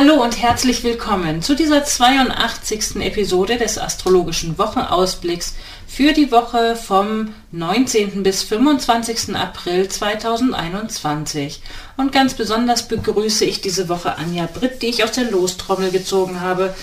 [0.00, 3.00] Hallo und herzlich willkommen zu dieser 82.
[3.00, 5.56] Episode des astrologischen Wochenausblicks
[5.88, 8.22] für die Woche vom 19.
[8.22, 9.34] bis 25.
[9.34, 11.60] April 2021.
[11.96, 16.42] Und ganz besonders begrüße ich diese Woche Anja Britt, die ich aus der Lostrommel gezogen
[16.42, 16.76] habe.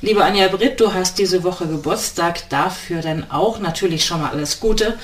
[0.00, 4.60] Liebe Anja Britt, du hast diese Woche Geburtstag, dafür dann auch natürlich schon mal alles
[4.60, 4.96] Gute.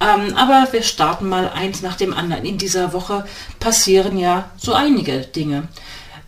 [0.00, 2.44] Ähm, aber wir starten mal eins nach dem anderen.
[2.44, 3.26] In dieser Woche
[3.58, 5.66] passieren ja so einige Dinge.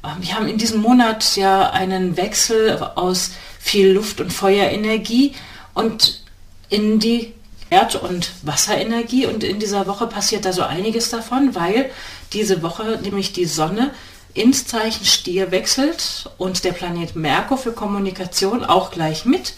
[0.05, 5.34] Ähm, wir haben in diesem Monat ja einen Wechsel aus viel Luft- und Feuerenergie
[5.75, 6.22] und
[6.69, 7.34] in die
[7.70, 9.27] Erd- und Wasserenergie.
[9.27, 11.91] Und in dieser Woche passiert da so einiges davon, weil
[12.33, 13.91] diese Woche nämlich die Sonne
[14.34, 19.55] ins Zeichen Stier wechselt und der Planet Merkur für Kommunikation auch gleich mit.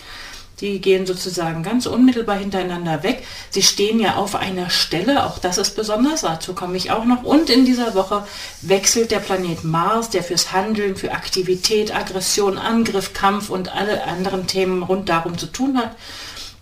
[0.60, 3.26] Die gehen sozusagen ganz unmittelbar hintereinander weg.
[3.50, 7.24] Sie stehen ja auf einer Stelle, auch das ist besonders, dazu komme ich auch noch.
[7.24, 8.24] Und in dieser Woche
[8.62, 14.46] wechselt der Planet Mars, der fürs Handeln, für Aktivität, Aggression, Angriff, Kampf und alle anderen
[14.46, 15.96] Themen rund darum zu tun hat,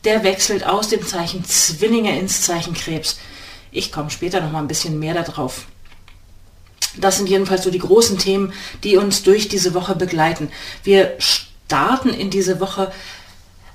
[0.04, 3.18] der wechselt aus dem Zeichen Zwillinge ins Zeichen Krebs.
[3.70, 5.66] Ich komme später noch mal ein bisschen mehr darauf.
[6.96, 8.52] Das sind jedenfalls so die großen Themen,
[8.84, 10.50] die uns durch diese Woche begleiten.
[10.82, 12.92] Wir starten in diese Woche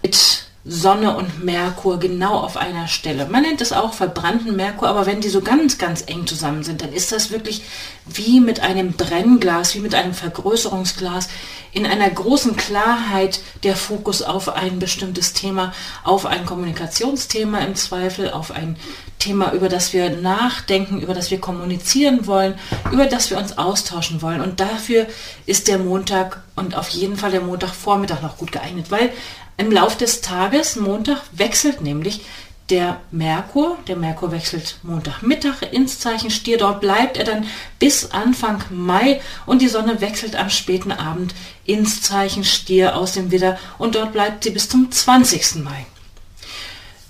[0.02, 3.26] mit Sonne und Merkur genau auf einer Stelle.
[3.28, 6.82] Man nennt es auch verbrannten Merkur, aber wenn die so ganz, ganz eng zusammen sind,
[6.82, 7.62] dann ist das wirklich
[8.06, 11.30] wie mit einem Brennglas, wie mit einem Vergrößerungsglas
[11.72, 18.32] in einer großen Klarheit der Fokus auf ein bestimmtes Thema, auf ein Kommunikationsthema im Zweifel,
[18.32, 18.76] auf ein
[19.20, 22.56] Thema, über das wir nachdenken, über das wir kommunizieren wollen,
[22.92, 24.42] über das wir uns austauschen wollen.
[24.42, 25.08] Und dafür
[25.46, 29.12] ist der Montag und auf jeden Fall der Montagvormittag noch gut geeignet, weil
[29.58, 32.22] im Lauf des Tages, Montag, wechselt nämlich
[32.70, 33.78] der Merkur.
[33.88, 36.58] Der Merkur wechselt Montagmittag ins Zeichen Stier.
[36.58, 37.46] Dort bleibt er dann
[37.80, 41.34] bis Anfang Mai und die Sonne wechselt am späten Abend
[41.66, 45.64] ins Zeichen Stier aus dem Widder und dort bleibt sie bis zum 20.
[45.64, 45.86] Mai.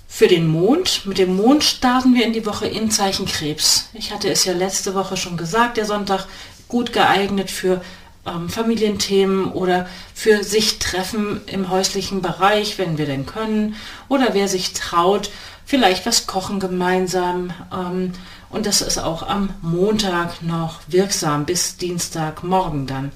[0.06, 3.88] Für den Mond, mit dem Mond starten wir in die Woche in Zeichen Krebs.
[3.92, 6.26] Ich hatte es ja letzte Woche schon gesagt, der Sonntag
[6.66, 7.80] gut geeignet für
[8.28, 13.76] ähm, Familienthemen oder für sich treffen im häuslichen Bereich, wenn wir denn können,
[14.08, 15.30] oder wer sich traut,
[15.64, 17.52] vielleicht was kochen gemeinsam.
[17.72, 18.12] Ähm,
[18.50, 23.12] und das ist auch am Montag noch wirksam bis Dienstagmorgen dann.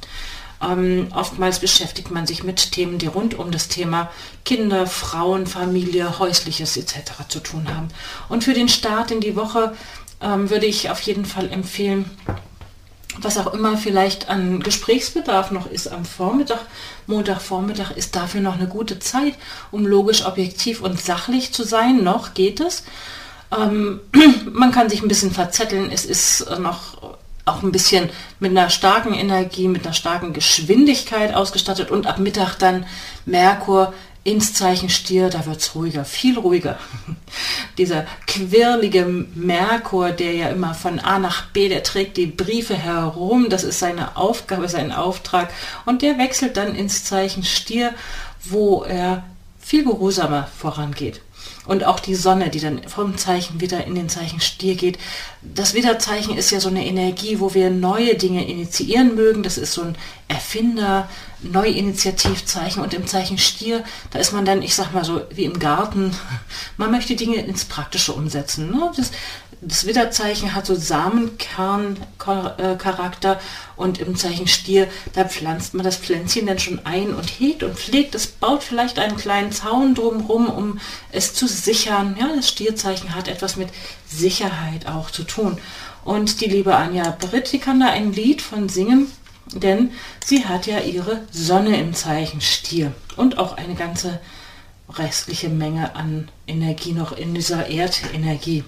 [0.63, 4.11] Ähm, oftmals beschäftigt man sich mit Themen, die rund um das Thema
[4.45, 7.27] Kinder, Frauen, Familie, häusliches etc.
[7.29, 7.89] zu tun haben.
[8.29, 9.75] Und für den Start in die Woche
[10.21, 12.09] ähm, würde ich auf jeden Fall empfehlen,
[13.21, 16.61] was auch immer vielleicht an Gesprächsbedarf noch ist am Vormittag,
[17.07, 19.35] Montagvormittag ist dafür noch eine gute Zeit,
[19.71, 22.03] um logisch, objektiv und sachlich zu sein.
[22.03, 22.85] Noch geht es.
[23.57, 24.01] Ähm,
[24.53, 25.91] man kann sich ein bisschen verzetteln.
[25.93, 28.09] Es ist noch auch ein bisschen
[28.39, 32.87] mit einer starken Energie, mit einer starken Geschwindigkeit ausgestattet und ab Mittag dann
[33.27, 33.93] Merkur
[34.25, 36.79] ins Zeichen Stier, da wird es ruhiger, viel ruhiger.
[37.79, 43.49] Dieser quirlige Merkur, der ja immer von A nach B, der trägt die Briefe herum,
[43.49, 45.51] das ist seine Aufgabe, sein Auftrag
[45.87, 47.95] und der wechselt dann ins Zeichen Stier,
[48.45, 49.25] wo er
[49.59, 51.21] viel geruhsamer vorangeht.
[51.65, 54.99] Und auch die Sonne, die dann vom Zeichen wieder in den Zeichen Stier geht.
[55.43, 59.45] Das Widderzeichen ist ja so eine Energie, wo wir neue Dinge initiieren mögen.
[59.45, 61.09] Das ist so ein Erfinder,
[61.43, 62.83] Neuinitiativzeichen.
[62.83, 66.17] Und im Zeichen Stier, da ist man dann, ich sag mal so, wie im Garten.
[66.77, 68.71] Man möchte Dinge ins Praktische umsetzen.
[68.71, 68.91] Ne?
[68.97, 69.13] Das,
[69.65, 73.41] das Widderzeichen hat so Samenkerncharakter
[73.77, 77.79] und im Zeichen Stier, da pflanzt man das Pflänzchen dann schon ein und hegt und
[77.79, 78.17] pflegt.
[78.17, 80.81] Es baut vielleicht einen kleinen Zaun drumherum, um
[81.13, 82.17] es zu sichern.
[82.19, 83.69] Ja, das Stierzeichen hat etwas mit
[84.09, 85.59] Sicherheit auch zu tun.
[86.05, 89.07] Und die liebe Anja Britt, die kann da ein Lied von singen,
[89.53, 89.93] denn
[90.25, 94.19] sie hat ja ihre Sonne im Zeichen Stier und auch eine ganze
[94.89, 98.65] restliche Menge an Energie noch in dieser Erdenergie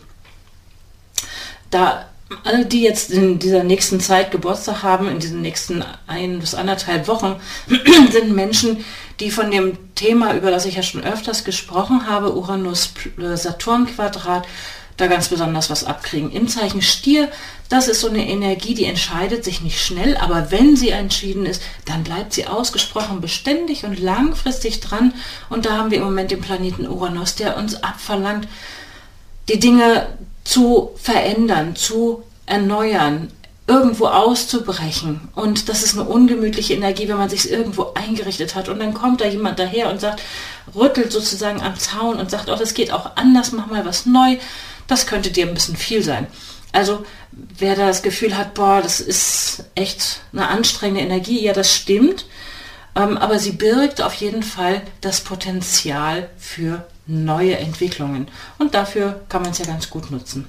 [1.75, 2.06] da
[2.43, 7.06] alle, die jetzt in dieser nächsten Zeit Geburtstag haben, in diesen nächsten ein bis anderthalb
[7.09, 7.37] Wochen,
[8.11, 8.82] sind Menschen,
[9.21, 14.47] die von dem Thema, über das ich ja schon öfters gesprochen habe, Uranus-Saturn-Quadrat,
[14.97, 16.31] da ganz besonders was abkriegen.
[16.31, 17.29] Im Zeichen Stier,
[17.69, 21.62] das ist so eine Energie, die entscheidet sich nicht schnell, aber wenn sie entschieden ist,
[21.85, 25.12] dann bleibt sie ausgesprochen beständig und langfristig dran.
[25.50, 28.47] Und da haben wir im Moment den Planeten Uranus, der uns abverlangt,
[29.49, 30.06] die Dinge
[30.44, 33.31] zu verändern, zu erneuern,
[33.67, 35.29] irgendwo auszubrechen.
[35.35, 38.69] Und das ist eine ungemütliche Energie, wenn man sich irgendwo eingerichtet hat.
[38.69, 40.23] Und dann kommt da jemand daher und sagt,
[40.75, 44.37] rüttelt sozusagen am Zaun und sagt, oh, das geht auch anders, mach mal was neu.
[44.87, 46.26] Das könnte dir ein bisschen viel sein.
[46.73, 51.75] Also wer da das Gefühl hat, boah, das ist echt eine anstrengende Energie, ja, das
[51.75, 52.26] stimmt.
[52.96, 58.29] Ähm, aber sie birgt auf jeden Fall das Potenzial für neue Entwicklungen.
[58.59, 60.47] Und dafür kann man es ja ganz gut nutzen.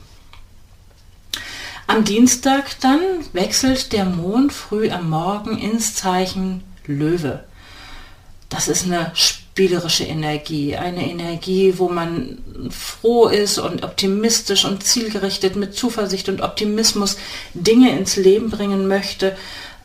[1.88, 3.00] Am Dienstag dann
[3.34, 7.44] wechselt der Mond früh am Morgen ins Zeichen Löwe.
[8.50, 15.56] Das ist eine spielerische Energie, eine Energie, wo man froh ist und optimistisch und zielgerichtet
[15.56, 17.18] mit Zuversicht und Optimismus
[17.54, 19.38] Dinge ins Leben bringen möchte,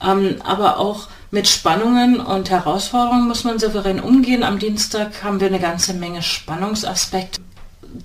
[0.02, 4.42] ähm, aber auch mit Spannungen und Herausforderungen muss man souverän umgehen.
[4.42, 7.40] Am Dienstag haben wir eine ganze Menge Spannungsaspekte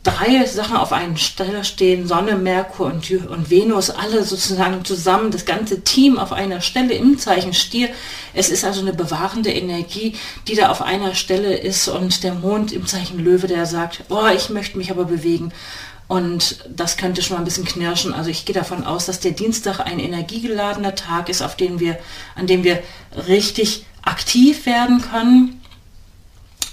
[0.04, 5.45] drei Sachen auf einen Stelle stehen, Sonne, Merkur und, und Venus, alle sozusagen zusammen, das
[5.45, 7.89] ganze Team auf einer Stelle im Zeichen Stier.
[8.33, 10.16] Es ist also eine bewahrende Energie,
[10.48, 14.28] die da auf einer Stelle ist und der Mond im Zeichen Löwe, der sagt, oh,
[14.36, 15.51] ich möchte mich aber bewegen.
[16.07, 18.13] Und das könnte schon mal ein bisschen knirschen.
[18.13, 21.98] Also ich gehe davon aus, dass der Dienstag ein energiegeladener Tag ist, auf den wir,
[22.36, 22.84] an dem wir
[23.28, 25.62] richtig aktiv werden können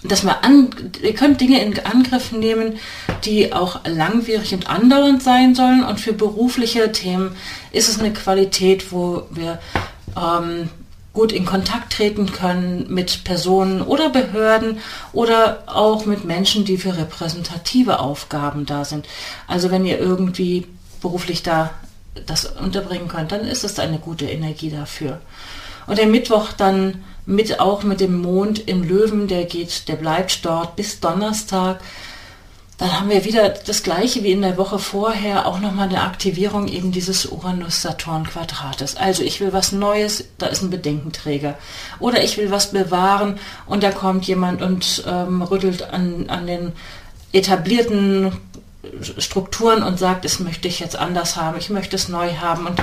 [0.05, 0.71] dass man an,
[1.01, 2.79] ihr könnt Dinge in Angriff nehmen,
[3.25, 5.85] die auch langwierig und andauernd sein sollen.
[5.85, 7.37] Und für berufliche Themen
[7.71, 9.61] ist es eine Qualität, wo wir
[10.17, 10.69] ähm,
[11.13, 14.79] gut in Kontakt treten können mit Personen oder Behörden
[15.13, 19.07] oder auch mit Menschen, die für repräsentative Aufgaben da sind.
[19.47, 20.67] Also wenn ihr irgendwie
[21.01, 21.71] beruflich da
[22.27, 25.21] das unterbringen könnt, dann ist es eine gute Energie dafür.
[25.87, 30.45] Und der Mittwoch dann mit auch mit dem Mond im Löwen, der geht, der bleibt
[30.45, 31.81] dort bis Donnerstag.
[32.83, 36.67] Dann haben wir wieder das gleiche wie in der Woche vorher, auch nochmal eine Aktivierung
[36.67, 38.97] eben dieses Uranus-Saturn-Quadrates.
[38.97, 41.57] Also ich will was Neues, da ist ein Bedenkenträger.
[42.01, 46.73] Oder ich will was bewahren und da kommt jemand und ähm, rüttelt an, an den
[47.33, 48.33] etablierten
[49.19, 52.67] Strukturen und sagt, das möchte ich jetzt anders haben, ich möchte es neu haben.
[52.67, 52.81] Und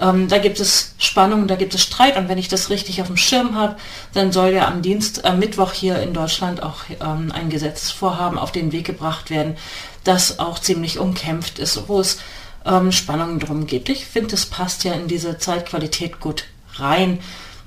[0.00, 2.16] ähm, da gibt es Spannung, da gibt es Streit.
[2.16, 3.76] Und wenn ich das richtig auf dem Schirm habe,
[4.14, 8.52] dann soll ja am Dienst, am Mittwoch hier in Deutschland auch ähm, ein Gesetzesvorhaben auf
[8.52, 9.56] den Weg gebracht werden,
[10.04, 12.18] das auch ziemlich umkämpft ist, wo es
[12.64, 13.88] ähm, Spannungen drum gibt.
[13.88, 16.44] Ich finde, das passt ja in diese Zeitqualität gut
[16.74, 17.18] rein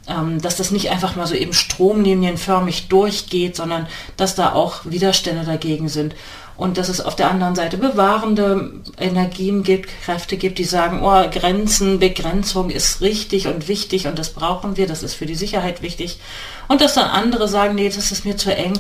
[0.08, 3.88] ähm, dass das nicht einfach mal so eben stromlinienförmig durchgeht, sondern
[4.18, 6.14] dass da auch Widerstände dagegen sind
[6.56, 11.30] und dass es auf der anderen Seite bewahrende Energien gibt, Kräfte gibt, die sagen, oh,
[11.30, 15.82] Grenzen, Begrenzung ist richtig und wichtig und das brauchen wir, das ist für die Sicherheit
[15.82, 16.20] wichtig.
[16.68, 18.78] Und dass dann andere sagen, nee, das ist mir zu eng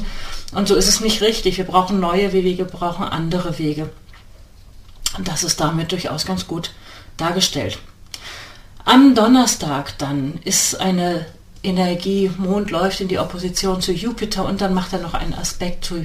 [0.53, 1.57] und so ist es nicht richtig.
[1.57, 3.89] Wir brauchen neue Wege, wir brauchen andere Wege.
[5.17, 6.71] Und das ist damit durchaus ganz gut
[7.17, 7.79] dargestellt.
[8.85, 11.25] Am Donnerstag dann ist eine
[11.63, 15.85] Energie, Mond läuft in die Opposition zu Jupiter und dann macht er noch einen Aspekt
[15.85, 16.03] zu,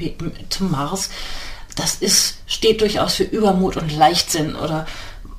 [0.48, 1.10] zu Mars
[1.78, 4.86] das ist, steht durchaus für Übermut und Leichtsinn oder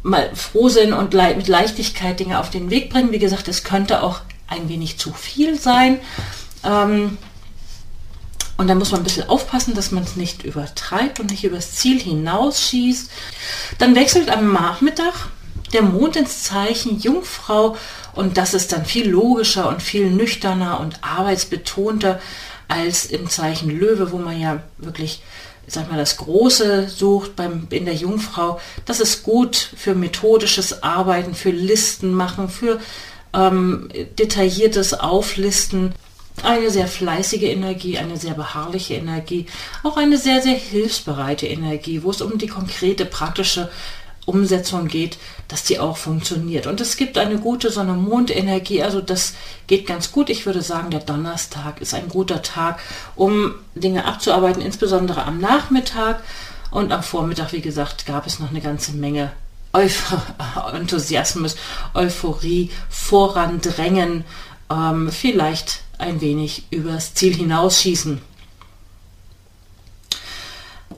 [0.03, 3.11] mal Frohsinn und le mit Leichtigkeit Dinge auf den Weg bringen.
[3.11, 5.99] Wie gesagt, es könnte auch ein wenig zu viel sein.
[6.63, 7.17] Ähm,
[8.57, 11.75] und da muss man ein bisschen aufpassen, dass man es nicht übertreibt und nicht übers
[11.75, 13.09] Ziel hinausschießt.
[13.77, 15.13] Dann wechselt am Nachmittag
[15.73, 17.77] der Mond ins Zeichen Jungfrau
[18.13, 22.19] und das ist dann viel logischer und viel nüchterner und arbeitsbetonter
[22.67, 25.21] als im Zeichen Löwe, wo man ja wirklich
[25.73, 31.33] sag mal, das Große sucht beim, in der Jungfrau, das ist gut für methodisches Arbeiten,
[31.33, 32.79] für Listen machen, für
[33.33, 35.93] ähm, detailliertes Auflisten.
[36.41, 39.45] Eine sehr fleißige Energie, eine sehr beharrliche Energie,
[39.83, 43.69] auch eine sehr, sehr hilfsbereite Energie, wo es um die konkrete, praktische
[44.25, 46.67] Umsetzung geht, dass die auch funktioniert.
[46.67, 49.33] Und es gibt eine gute Sonne-Mond-Energie, also das
[49.67, 50.29] geht ganz gut.
[50.29, 52.79] Ich würde sagen, der Donnerstag ist ein guter Tag,
[53.15, 56.21] um Dinge abzuarbeiten, insbesondere am Nachmittag.
[56.71, 59.31] Und am Vormittag, wie gesagt, gab es noch eine ganze Menge
[59.73, 60.15] Euph
[60.73, 61.55] Enthusiasmus,
[61.93, 64.23] Euphorie, Vorandrängen,
[64.71, 68.21] ähm, vielleicht ein wenig übers Ziel hinausschießen.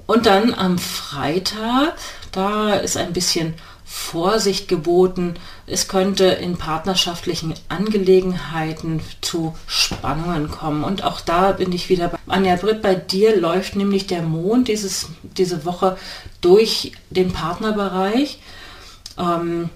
[0.06, 1.94] Und dann am Freitag,
[2.32, 5.36] da ist ein bisschen Vorsicht geboten.
[5.68, 10.86] Es könnte in partnerschaftlichen Angelegenheiten zu Spannungen kommen.
[10.86, 12.82] Und auch da bin ich wieder bei Anja Britt.
[12.82, 15.98] Bei dir läuft nämlich der Mond dieses, diese Woche
[16.40, 18.40] durch den Partnerbereich.
[19.18, 19.70] Ähm,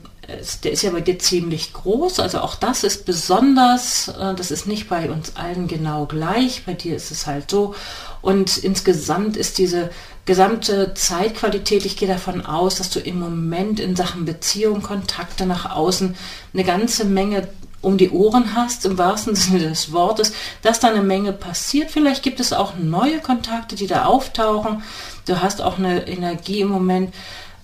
[0.64, 4.08] der ist ja bei dir ziemlich groß, also auch das ist besonders.
[4.08, 6.64] Äh, das ist nicht bei uns allen genau gleich.
[6.66, 7.76] Bei dir ist es halt so.
[8.26, 9.92] Und insgesamt ist diese
[10.26, 15.76] gesamte Zeitqualität, ich gehe davon aus, dass du im Moment in Sachen Beziehung, Kontakte nach
[15.76, 16.16] außen
[16.52, 17.48] eine ganze Menge
[17.82, 21.92] um die Ohren hast, im wahrsten Sinne des Wortes, dass da eine Menge passiert.
[21.92, 24.82] Vielleicht gibt es auch neue Kontakte, die da auftauchen.
[25.28, 27.14] Du hast auch eine Energie im Moment,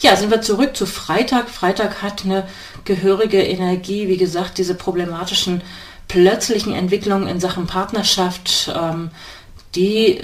[0.00, 1.48] Ja, sind wir zurück zu Freitag.
[1.50, 2.48] Freitag hat eine
[2.84, 5.62] gehörige Energie, wie gesagt, diese problematischen
[6.08, 9.10] plötzlichen Entwicklungen in Sachen Partnerschaft, ähm,
[9.74, 10.22] die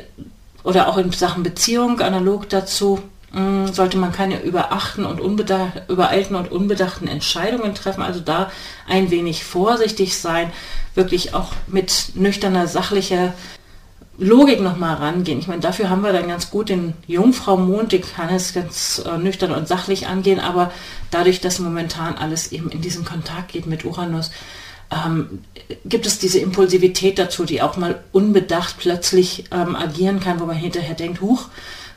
[0.63, 3.01] oder auch in Sachen Beziehung analog dazu
[3.33, 5.21] mm, sollte man keine überachten und
[5.89, 8.03] übereilten und unbedachten Entscheidungen treffen.
[8.03, 8.51] Also da
[8.89, 10.53] ein wenig vorsichtig sein,
[10.95, 13.35] wirklich auch mit nüchterner, sachlicher
[14.21, 15.39] Logik nochmal rangehen.
[15.39, 19.03] Ich meine, dafür haben wir dann ganz gut den Jungfrau Mond, die kann es ganz
[19.07, 20.73] äh, nüchtern und sachlich angehen, aber
[21.11, 24.31] dadurch, dass momentan alles eben in diesen Kontakt geht mit Uranus,
[24.91, 25.41] ähm,
[25.85, 30.57] gibt es diese Impulsivität dazu, die auch mal unbedacht plötzlich ähm, agieren kann, wo man
[30.57, 31.47] hinterher denkt, huch,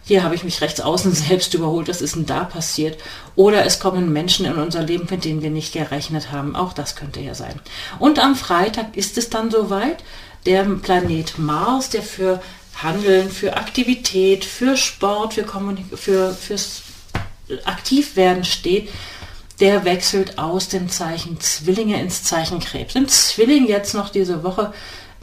[0.05, 2.97] hier habe ich mich rechts außen selbst überholt, was ist denn da passiert?
[3.35, 6.55] Oder es kommen Menschen in unser Leben, mit denen wir nicht gerechnet haben.
[6.55, 7.59] Auch das könnte ja sein.
[7.99, 10.03] Und am Freitag ist es dann soweit
[10.45, 12.41] der Planet Mars, der für
[12.75, 16.83] Handeln, für Aktivität, für Sport, für, Kommunik für fürs
[17.65, 18.89] Aktivwerden steht,
[19.59, 22.95] der wechselt aus dem Zeichen Zwillinge ins Zeichen Krebs.
[22.95, 24.73] Im Zwilling jetzt noch diese Woche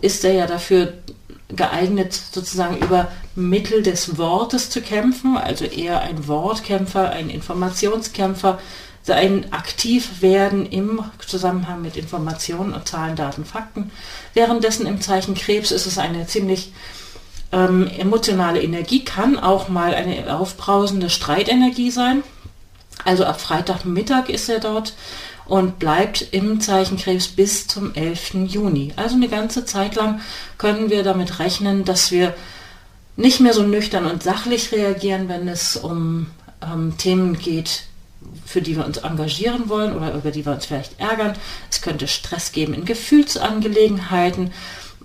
[0.00, 0.94] ist er ja dafür
[1.48, 8.58] geeignet, sozusagen über Mittel des Wortes zu kämpfen, also eher ein Wortkämpfer, ein Informationskämpfer,
[9.08, 13.90] ein Aktivwerden im Zusammenhang mit Informationen und Zahlen, Daten, Fakten.
[14.34, 16.72] Währenddessen im Zeichen Krebs ist es eine ziemlich
[17.50, 22.22] ähm, emotionale Energie, kann auch mal eine aufbrausende Streitenergie sein.
[23.04, 24.94] Also ab Freitagmittag ist er dort
[25.46, 28.34] und bleibt im Zeichen Krebs bis zum 11.
[28.46, 28.92] Juni.
[28.96, 30.20] Also eine ganze Zeit lang
[30.58, 32.34] können wir damit rechnen, dass wir
[33.16, 36.28] nicht mehr so nüchtern und sachlich reagieren, wenn es um
[36.62, 37.82] ähm, Themen geht,
[38.46, 41.34] für die wir uns engagieren wollen oder über die wir uns vielleicht ärgern.
[41.70, 44.52] Es könnte Stress geben in Gefühlsangelegenheiten.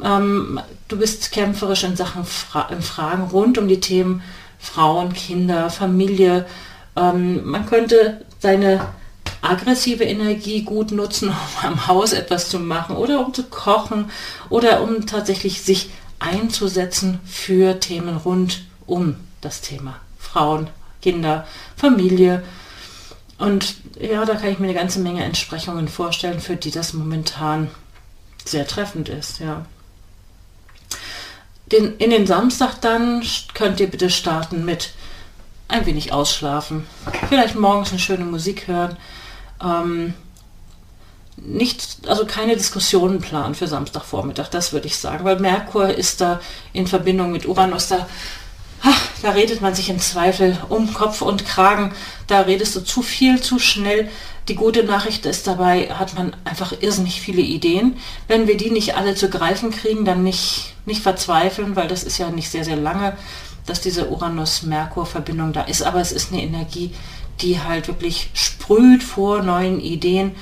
[0.03, 4.21] Ähm, du bist kämpferisch in Sachen Fra in Fragen rund um die Themen
[4.59, 6.45] Frauen, Kinder, Familie.
[6.95, 8.87] Ähm, man könnte seine
[9.41, 11.29] aggressive Energie gut nutzen,
[11.63, 14.11] um am Haus etwas zu machen oder um zu kochen
[14.49, 20.69] oder um tatsächlich sich einzusetzen für Themen rund um das Thema Frauen,
[21.01, 22.43] Kinder, Familie,
[23.37, 27.69] und ja, da kann ich mir eine ganze Menge Entsprechungen vorstellen, für die das momentan
[28.45, 29.65] sehr treffend ist, ja.
[31.71, 33.23] Den, in den Samstag dann
[33.55, 34.91] könnt ihr bitte starten mit
[35.67, 36.85] ein wenig ausschlafen.
[37.29, 38.97] Vielleicht morgens eine schöne Musik hören
[39.63, 40.13] ähm,
[41.37, 46.39] nicht, also keine Diskussionen planen für Samstagvormittag, das würde ich sagen, weil Merkur ist da
[46.71, 48.07] in Verbindung mit Uranus, da,
[49.21, 51.93] da redet man sich in Zweifel um Kopf und Kragen,
[52.27, 54.09] da redest du zu viel, zu schnell.
[54.47, 57.97] Die gute Nachricht ist dabei, hat man einfach irrsinnig viele Ideen.
[58.27, 62.19] Wenn wir die nicht alle zu greifen kriegen, dann nicht, nicht verzweifeln, weil das ist
[62.19, 63.17] ja nicht sehr, sehr lange,
[63.65, 66.93] dass diese Uranus-Merkur-Verbindung da ist, aber es ist eine Energie,
[67.41, 70.35] die halt wirklich sprüht vor neuen Ideen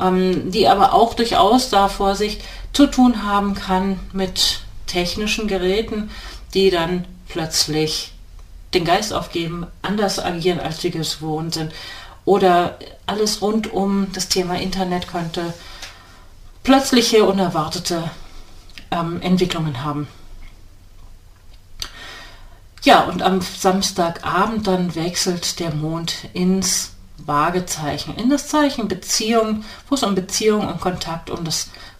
[0.00, 6.10] ähm, die aber auch durchaus da Vorsicht zu tun haben kann mit technischen Geräten,
[6.52, 8.12] die dann plötzlich
[8.74, 11.72] den Geist aufgeben, anders agieren, als sie gewohnt sind.
[12.24, 15.54] Oder alles rund um das Thema Internet könnte
[16.62, 18.10] plötzliche, unerwartete
[18.90, 20.08] ähm, Entwicklungen haben.
[22.84, 29.94] Ja, und am Samstagabend dann wechselt der Mond ins Waagezeichen, in das Zeichen Beziehung, wo
[29.94, 31.44] es um Beziehung und Kontakt, um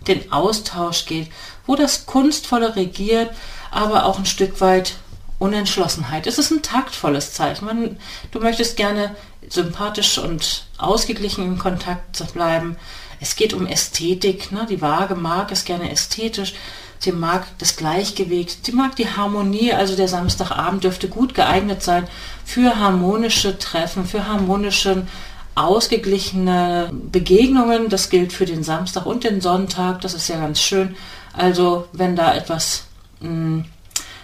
[0.07, 1.31] den Austausch geht,
[1.67, 3.35] wo das Kunstvolle regiert,
[3.71, 4.97] aber auch ein Stück weit
[5.39, 6.27] Unentschlossenheit.
[6.27, 7.65] Es ist ein taktvolles Zeichen.
[7.65, 7.97] Man,
[8.31, 9.17] du möchtest gerne
[9.49, 12.77] sympathisch und ausgeglichen in Kontakt bleiben.
[13.21, 14.53] Es geht um Ästhetik.
[14.53, 14.67] Ne?
[14.69, 16.55] Die Waage mag es gerne ästhetisch.
[17.05, 18.65] Sie mag das Gleichgewicht.
[18.65, 19.75] Sie mag die Harmonie.
[19.75, 22.09] Also der Samstagabend dürfte gut geeignet sein
[22.47, 25.07] für harmonische Treffen, für harmonische,
[25.55, 27.91] ausgeglichene Begegnungen.
[27.91, 30.01] Das gilt für den Samstag und den Sonntag.
[30.01, 30.97] Das ist ja ganz schön.
[31.35, 32.85] Also wenn da etwas,
[33.21, 33.67] hm,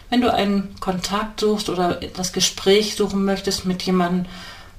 [0.08, 4.24] wenn du einen Kontakt suchst oder das Gespräch suchen möchtest mit jemandem,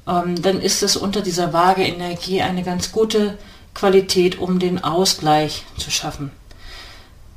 [0.08, 3.38] ähm, dann ist es unter dieser vage Energie eine ganz gute
[3.76, 6.32] Qualität, um den Ausgleich zu schaffen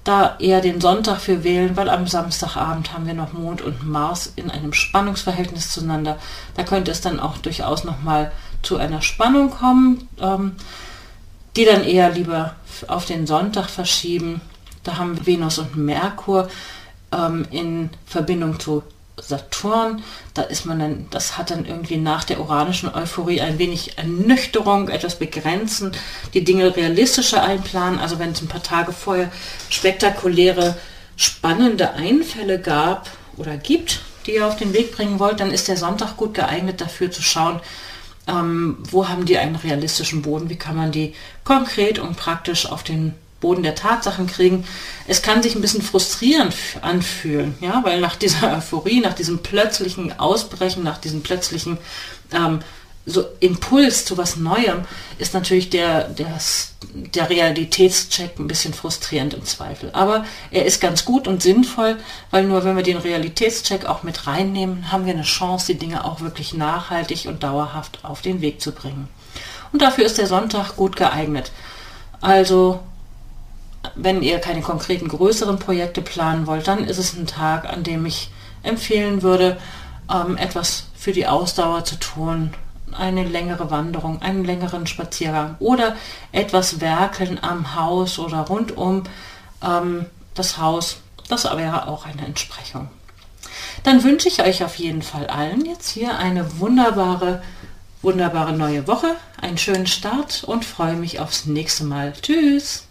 [0.04, 4.32] da eher den Sonntag für wählen, weil am Samstagabend haben wir noch Mond und Mars
[4.36, 6.18] in einem Spannungsverhältnis zueinander.
[6.56, 8.30] Da könnte es dann auch durchaus nochmal
[8.62, 10.52] zu einer Spannung kommen, ähm,
[11.56, 12.54] die dann eher lieber
[12.86, 14.42] auf den Sonntag verschieben.
[14.82, 16.48] Da haben Venus und Merkur
[17.12, 18.82] ähm, in Verbindung zu
[19.20, 20.02] Saturn,
[20.34, 24.88] da ist man dann, das hat dann irgendwie nach der uranischen Euphorie ein wenig Ernüchterung,
[24.88, 25.92] etwas begrenzen,
[26.34, 28.00] die Dinge realistischer einplanen.
[28.00, 29.30] Also wenn es ein paar Tage vorher
[29.70, 30.76] spektakuläre,
[31.16, 35.76] spannende Einfälle gab oder gibt, die ihr auf den Weg bringen wollt, dann ist der
[35.76, 37.60] Sonntag gut geeignet dafür zu schauen,
[38.26, 42.82] ähm, wo haben die einen realistischen Boden, wie kann man die konkret und praktisch auf
[42.82, 44.64] den Boden der Tatsachen kriegen.
[45.06, 50.18] Es kann sich ein bisschen frustrierend anfühlen, ja, weil nach dieser Euphorie, nach diesem plötzlichen
[50.18, 51.76] Ausbrechen, nach diesem plötzlichen
[52.32, 52.60] ähm,
[53.04, 54.86] so Impuls zu was Neuem
[55.18, 56.38] ist natürlich der, der,
[56.94, 59.90] der Realitätscheck ein bisschen frustrierend im Zweifel.
[59.92, 61.98] Aber er ist ganz gut und sinnvoll,
[62.30, 66.06] weil nur wenn wir den Realitätscheck auch mit reinnehmen, haben wir eine Chance, die Dinge
[66.06, 69.08] auch wirklich nachhaltig und dauerhaft auf den Weg zu bringen.
[69.70, 71.52] Und dafür ist der Sonntag gut geeignet.
[72.22, 72.80] Also
[73.94, 78.06] wenn ihr keine konkreten größeren Projekte planen wollt, dann ist es ein Tag, an dem
[78.06, 78.30] ich
[78.62, 79.58] empfehlen würde,
[80.12, 82.54] ähm, etwas für die Ausdauer zu tun,
[82.92, 85.96] eine längere Wanderung, einen längeren Spaziergang oder
[86.32, 89.04] etwas werkeln am Haus oder rund um
[89.62, 90.98] ähm, das Haus.
[91.28, 92.88] Das wäre auch eine Entsprechung.
[93.82, 97.42] Dann wünsche ich euch auf jeden Fall allen jetzt hier eine wunderbare,
[98.02, 102.12] wunderbare neue Woche, einen schönen Start und freue mich aufs nächste Mal.
[102.20, 102.86] Tschüss!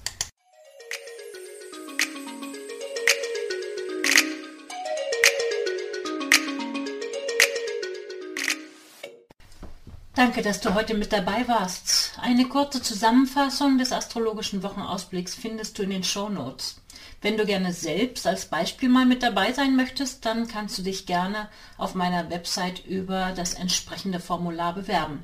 [10.16, 12.20] Danke, dass du heute mit dabei warst.
[12.22, 16.80] Eine kurze Zusammenfassung des astrologischen Wochenausblicks findest du in den Show Notes.
[17.24, 21.08] Wenn du gerne selbst als Beispiel mal mit dabei sein möchtest, dann kannst du dich
[21.08, 21.50] gerne
[21.80, 25.24] auf meiner Website über das entsprechende Formular bewerben.